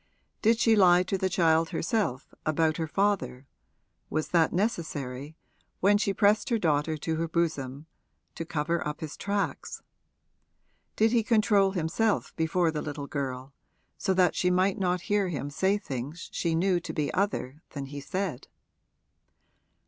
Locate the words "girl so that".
13.05-14.33